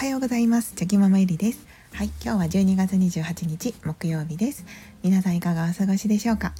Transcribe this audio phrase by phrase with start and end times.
[0.00, 0.72] はようございます。
[0.76, 1.66] チョキママゆりです。
[1.92, 4.64] はい今日は12月28日木曜日です。
[5.02, 6.54] 皆さんいかがお過ごしでしょうか？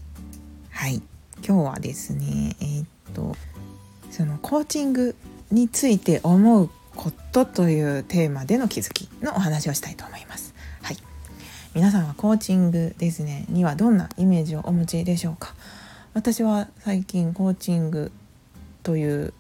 [0.69, 0.97] はい
[1.43, 3.35] 今日はですねえー、っと
[4.11, 5.17] そのコーチング
[5.51, 10.55] について思うことというテーマでの気づきのお話をしたいと思います。
[10.83, 10.99] はい
[11.75, 15.55] 皆さんはコーチングですねにはどんなイメージをお持ちでしょうか？
[16.13, 18.13] 私は最近コーチング
[18.83, 19.33] という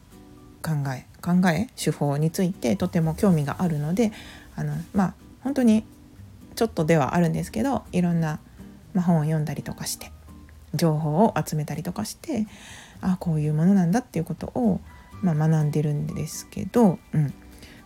[0.62, 4.12] 考え考え手法についてとても興味があるので
[4.56, 5.84] あのまあ本当に
[6.54, 8.40] ちょっとではあるんですけどいろんな、
[8.94, 10.12] ま、本を読んだりとかして
[10.74, 12.46] 情報を集めたりとかして
[13.00, 14.80] ああこういうものなんだっていうことを、
[15.22, 17.32] まあ、学んでるんですけど、うん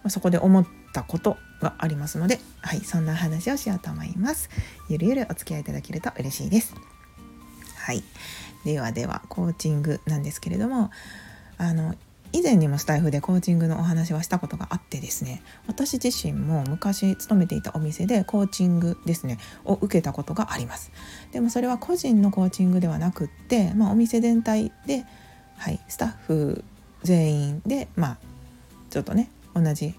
[0.03, 4.51] ま、そこで思ったことがありますので、はい、そんな話をしようと思います。
[4.89, 6.75] ゆるゆるお付き合いいただけると嬉しいです。
[7.77, 8.03] はい、
[8.65, 10.91] ではではコーチングなんですけれども
[11.59, 11.95] あの
[12.35, 20.91] 以前にもスタイフでコーチングのお話はしたことがあってですね私自身も昔勤めていたお店でコーチングですねを受けたことがあります。
[21.31, 25.07] でもそれは個人のコーチングではなくって、まあ、お店全体で、
[25.57, 26.65] はい、スタッフ
[27.05, 28.19] 全員でまあ
[28.91, 29.95] ちょっとね同じ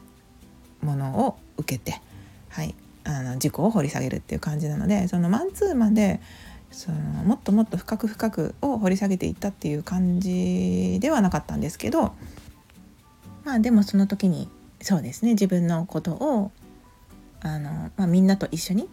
[0.82, 2.02] ものを受けて、
[2.50, 2.76] はい、
[3.06, 6.20] あの自己を掘り下げるっていう感じなのでそのマンツーマンで
[6.72, 12.14] そのもっともっと深く深くを掘り下げていったっていう感じではなかったんですけど
[13.44, 14.50] まあでもその時に
[14.82, 16.52] そうですね自分のことを
[17.42, 18.90] あの、まあ、みんなと一緒に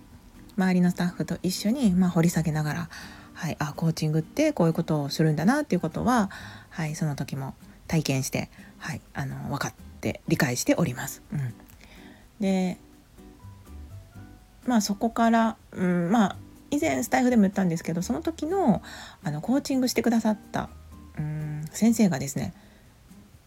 [0.56, 2.88] 周りのスタッフと一緒に、まあ、掘り下げながら、
[3.34, 6.30] はい、あコーチングってこういうことをするんだなっていうことは、
[6.70, 7.54] はい、その時も
[7.88, 11.22] 体験して、はい、あの分かって理解しております。
[11.32, 11.54] うん、
[12.40, 12.78] で
[14.66, 16.36] まあそこから、うん、まあ
[16.72, 18.82] 以前スタイフでも言ったんですけどその時の
[19.22, 20.70] あのコーチングしてくださった
[21.18, 22.54] うん先生がですね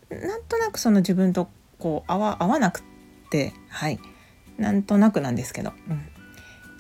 [0.10, 2.84] なんとなくその自分とこう合わ合わなくっ
[3.32, 4.00] てはい
[4.58, 6.02] なんとなくなんですけど、うん、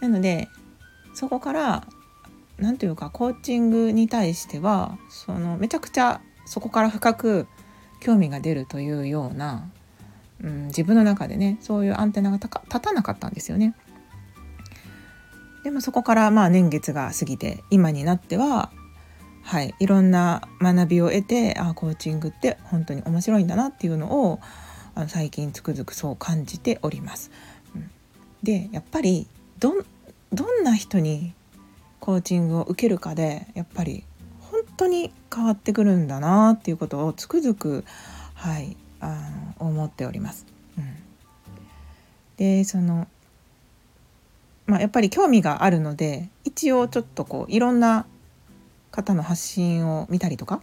[0.01, 0.47] なので
[1.15, 1.87] そこから
[2.57, 7.47] 何というかコーチングに対してはそのめちゃくちゃそこから深く
[7.99, 9.67] 興味が出るというような、
[10.43, 13.73] うん、自分の中でねそういうアンテナが立たなかったんですよね。
[15.65, 18.71] でもそこからまあ年月が過ぎて今になっては
[19.41, 24.39] はい、いろんな学びを得てあコーチングって本当に面白いんだなっていうのを
[24.93, 27.31] あの最近つくづくそう感じております。
[27.75, 27.89] うん、
[28.43, 29.27] でやっぱり
[29.59, 29.83] どん
[30.63, 31.33] な人に
[31.99, 34.03] コーチングを受けるかでやっぱり
[34.39, 37.85] 本当に変わってくるんだなっていうことをつくづく、
[38.35, 39.15] はい、あ
[39.59, 40.45] の思っております。
[40.77, 40.85] うん、
[42.37, 43.07] でその
[44.75, 48.05] まあ、やっぱり興味があるので一応ちょっとこういろんな
[48.91, 50.61] 方の発信を見たりとか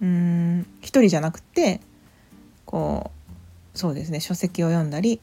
[0.00, 1.80] うん一人じゃなくて
[2.64, 3.10] こ
[3.74, 5.20] うそうですね書籍を読んだり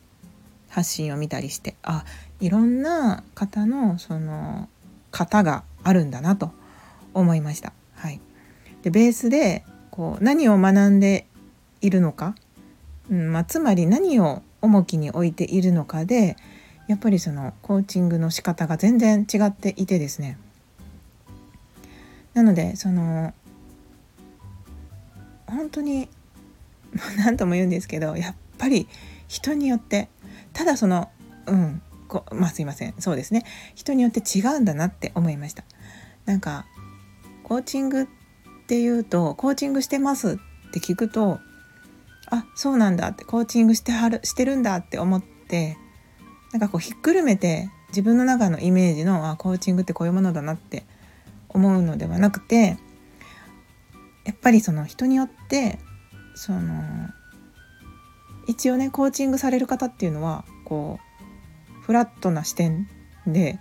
[0.67, 2.03] 発信を見たりしてあ
[2.41, 4.67] いろんな方のその
[5.13, 6.51] 型があるんだなと
[7.13, 7.71] 思いました。
[7.95, 8.19] はい、
[8.83, 11.27] でベースでこう何を学んで
[11.79, 12.35] いるのか、
[13.09, 16.35] うんまあ、つまり何を重きに置いているのかで
[16.87, 20.37] やっぱりそのコーチングの仕方が全然違っていてですね。
[22.33, 23.33] なのでその
[25.47, 26.07] 本当に
[27.17, 28.87] 何とも言うんですけどやっぱり
[29.27, 30.09] 人によって
[30.53, 31.09] ただその
[31.45, 32.93] うんこまあすいません。
[32.99, 33.43] そうですね。
[33.75, 35.63] 人によって違うんだなって思いました。
[36.25, 36.65] なんか
[37.43, 38.07] コーチングっ
[38.67, 41.39] ていうとコーチングしてますって聞くと
[42.29, 45.77] あそうなんだってコーチングしてはるしてるんだって思って
[46.57, 50.85] なんかこうひっくるめて自分の中のイメージのあコーチングってこういうものだなって
[51.50, 52.78] 思うのではなくて
[54.25, 55.78] やっぱりその人によって
[56.34, 56.84] その
[58.47, 61.00] 一応ねコーチングされる方っていうのはこ
[61.79, 62.90] うフラットな視点
[63.28, 63.59] で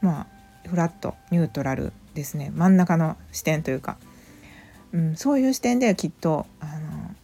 [0.00, 2.52] まあフラットニュートラルですね。
[2.54, 3.96] 真ん中の視点というか、
[4.92, 7.16] うん、そういう視点ではきっとあの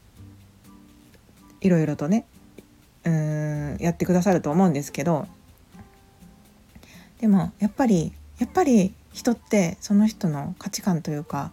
[1.61, 2.27] いろいろとね
[3.05, 5.27] うんやってくださると思うんですけど
[7.21, 11.53] でもやっぱりやっぱり人ってその人の価値観というか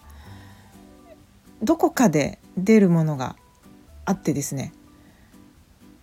[1.62, 3.36] どこかで出るものが
[4.06, 4.74] あってですね、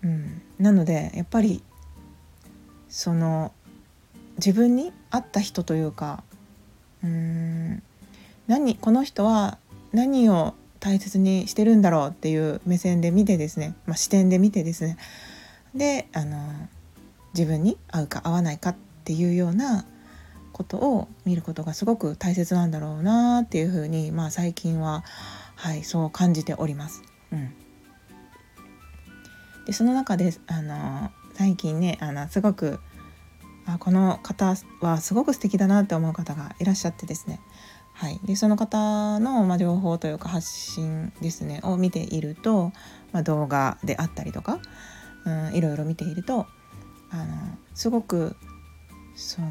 [0.02, 1.62] うん、なのでやっぱり
[2.88, 3.52] その
[4.36, 6.22] 自分に合った人というか
[7.02, 7.82] うん
[8.46, 9.58] 何この人は
[9.92, 14.96] 何を大切にしてるんだろうっていう目線で見てですね、まあ、視点で見てですね
[15.78, 16.68] であの
[17.34, 19.86] 自分に合うか合わないかっていうような
[20.52, 25.04] ことを見ることがすごく大切なんだろうなっていうふうに、まあ、最近は、
[25.54, 27.02] はい、そう感じております。
[27.32, 27.54] うん、
[29.66, 32.80] でその中であの最近ねあのすごく
[33.66, 37.40] あこの方はすごく素敵だなって思う方がいらっしゃってですね。
[37.92, 42.72] はい、でその方の、まあ、情報というか発信ですねを見ていると、
[43.12, 44.60] まあ、動画であったりとか、
[45.28, 46.46] うん、いろいろ見ていると
[47.10, 47.24] あの
[47.74, 48.34] すごく
[49.14, 49.48] その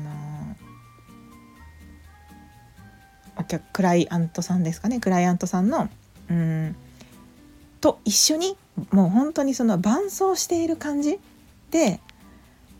[3.38, 5.00] お客クライアントさんですかね。
[5.00, 5.90] クライアントさんの
[6.30, 6.76] うん
[7.80, 8.58] と一緒に
[8.92, 11.20] もう本当にその伴走している感じ
[11.70, 12.00] で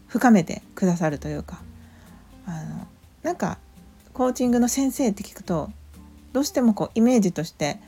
[0.08, 1.62] 深めてくださるというか
[2.48, 2.88] あの
[3.22, 3.60] なんか
[4.14, 5.70] コーチングの先生って聞くと
[6.34, 7.80] どうしてもこうイメージとして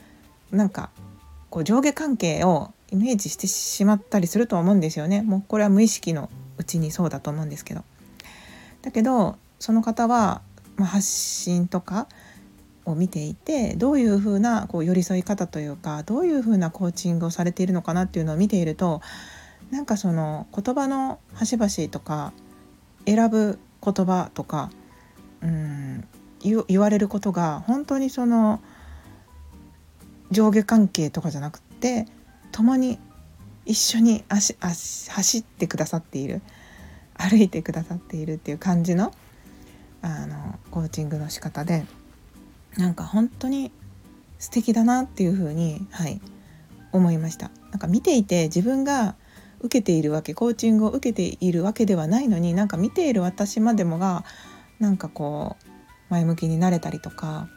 [0.52, 0.92] なんか
[1.50, 5.21] こう上下関係をイメージしてしまったりすると思うんですよね。
[5.21, 7.83] もうこれは無意識のうちにそうだと思うんですけど。
[8.81, 10.41] だけどその方は、
[10.77, 12.07] まあ、発信とか
[12.86, 19.01] を見ていてどういうふうなこう寄り添い方というかどういうふうなコーチングをされているのかなっていうのを見ていると
[19.69, 22.33] なんかその言葉の端々とか
[23.06, 24.71] 選ぶ言葉とか
[25.41, 26.06] うん
[26.41, 28.62] 言われることが本当にその
[30.31, 32.06] 上下関係とかじゃなくって
[32.51, 33.00] 共に
[33.66, 36.42] 一緒に足足走ってくださっている
[37.13, 39.13] 歩いてくださっているっていう感じの
[40.01, 41.86] あのコーチングの仕方で
[42.78, 43.72] なんか本当に
[44.38, 46.22] 素敵だなっていうふうに、はい、
[46.94, 47.51] 思いました。
[47.72, 49.16] なんか見ていて自分が
[49.60, 54.24] 受けているわけコーチングを受けているわけではないのになんか見ている私までもが
[54.80, 55.69] なんかこう
[56.10, 57.50] 前向きになれたりとか、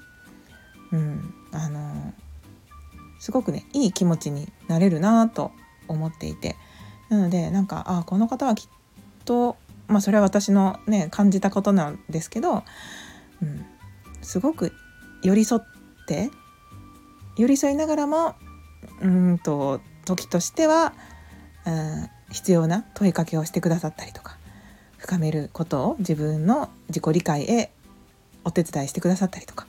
[0.91, 2.13] うん、あの
[3.23, 5.53] すごくねいい気持ちになれるなと
[5.87, 6.57] 思っていて。
[7.09, 8.69] なのでなんかあこの方はきっ
[9.27, 12.65] とまあそれは私のね感じたことなんですけど、
[13.43, 13.65] うん、
[14.23, 14.73] すごく
[15.23, 16.31] 寄り添って
[17.37, 18.35] 寄り添いながらも
[19.03, 20.95] うんと時としては、
[21.67, 24.39] うん、必要な問いかけをしてくださったりとか
[24.97, 27.71] 深めることを自分の自己理解へ
[28.45, 29.67] お手伝いしてくださったりとか、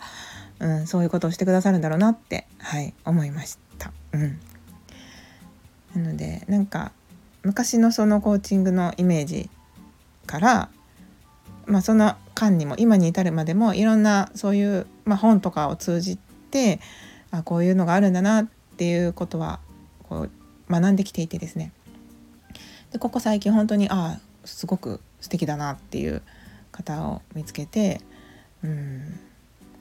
[0.63, 3.91] うん、そういうことをしてくださるんだろうなって、はい、思いました。
[4.13, 4.39] うん、
[5.93, 6.93] なのでなんか
[7.43, 9.49] 昔のそのコーチングのイメージ
[10.25, 10.69] から、
[11.65, 16.79] まあ、その間にも今に至るまでもいろんなそういう、まあ、本とかを通じて
[17.31, 19.59] あこういうのがあるんだなっていうことは
[20.03, 20.31] こう
[20.71, 21.73] 学んできていてですね。
[22.93, 26.21] でここ最近本当にああすごく素敵だなっていう
[26.71, 27.99] 方を見つけて
[28.63, 29.19] うん。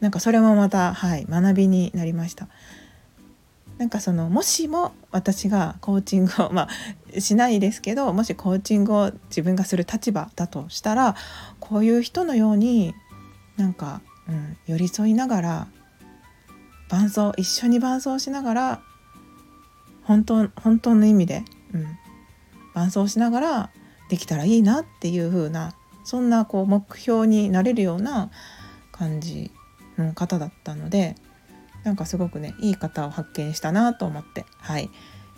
[0.03, 2.49] なんかそれもまたはい学びになりました。
[3.79, 6.69] なんかそのもしも私がコーチングをま
[7.17, 11.17] あしないですけどもしコーチングを自分がする立場だとしたら
[11.59, 12.95] こういう人のように
[13.57, 15.67] なんか、うん、寄り添いながら
[16.89, 18.83] 伴走一緒に伴走しながら
[20.05, 21.87] 本当本当の意味で、うん、
[22.75, 23.71] 伴走しながら
[24.11, 28.31] できたらいいなっていう風なそんなこう目標になれるような
[28.91, 29.51] 感じ
[30.15, 31.17] 方だったので
[31.85, 34.91] なんかすごくねいい方を発見したなと思ってはい。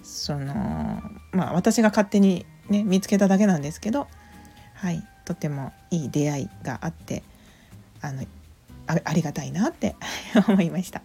[0.03, 1.01] その
[1.33, 4.06] まあ私が勝手にね見つけただけなんですけど
[4.75, 5.03] はい。
[5.25, 7.23] とてもいい出会いがあって
[8.03, 8.25] あの
[8.87, 9.97] ありがたいなって
[10.47, 11.01] 思いました、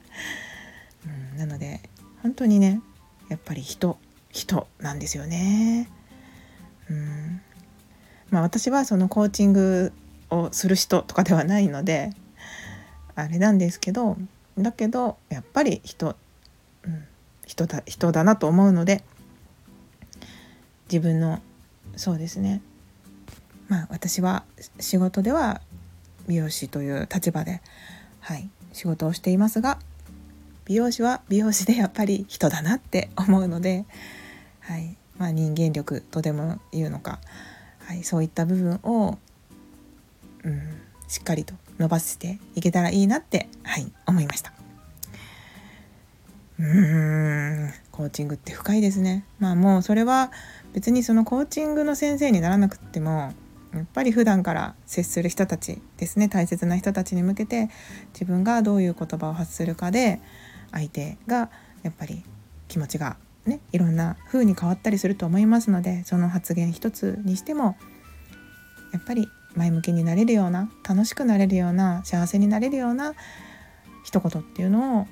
[1.06, 1.80] うん、なので
[2.22, 2.81] 本当にね
[3.30, 3.98] やっぱり人
[4.32, 5.89] 人なんですよね。
[6.89, 7.41] うん。
[8.29, 9.91] まあ私はそのコーチング
[10.29, 12.12] をする人とかではないので
[13.24, 14.18] あれなんですけど
[14.58, 16.16] だけどやっぱり人、
[16.84, 17.06] うん、
[17.46, 19.04] 人だ人だなと思うので
[20.92, 21.40] 自分の
[21.96, 22.62] そうですね。
[23.68, 24.44] まあ私は
[24.80, 25.62] 仕事では
[26.28, 27.62] 美容師という立場で、
[28.20, 29.80] はい、仕事をしていますが
[30.66, 33.86] 美容師は美容師でやっぱり人だなって思うので、
[34.60, 37.20] はいまあ、人間力とでも言うのか、
[37.80, 39.18] はい、そういった部分を、
[40.44, 40.62] うん、
[41.08, 44.53] しっかりと伸ばしていけたらいいなって、はい、思いました。
[46.59, 49.25] うーんコーチングって深いですね。
[49.39, 50.31] まあもうそれは
[50.74, 53.33] 別にそのコーチングの先生にならなくっても
[53.74, 57.69] やっぱり普段から接する人たちですね大切な人たちに向けて
[58.13, 60.19] 自分がどういう言葉を発するかで
[60.71, 61.50] 相手が
[61.83, 62.24] やっぱり
[62.67, 67.77] 気持ちがねいろんな風に変わったりすると思いますのでその発言一つにしても
[68.91, 73.13] やっぱり前向きになれるような楽しくなれるような幸せになれるような
[74.03, 75.08] 一言っていうのを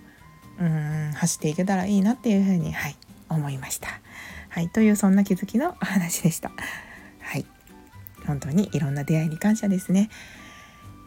[0.59, 2.95] うん走っていけたらいいなっていうふうに、はい、
[3.29, 3.89] 思いました。
[4.49, 6.51] はい、というそんな気づきのお話でした。
[7.19, 7.45] はい、
[8.25, 10.09] 本当にいろんな出会いに感謝ですね。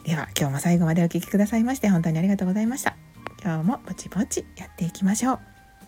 [0.04, 2.96] では今日も最後までお聴きくださいまして本当にありがとうございました。
[3.42, 5.40] 今日もぼちぼちやっていきましょう。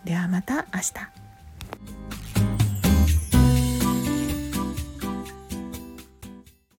[0.05, 1.22] ではまた明日。